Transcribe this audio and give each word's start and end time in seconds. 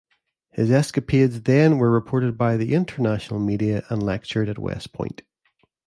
His 0.49 0.71
escapades 0.71 1.43
then 1.43 1.77
were 1.77 1.91
reported 1.91 2.35
by 2.35 2.57
the 2.57 2.73
international 2.73 3.39
media 3.39 3.85
and 3.91 4.01
lectured 4.01 4.49
at 4.49 4.57
West 4.57 4.93
Point. 4.93 5.21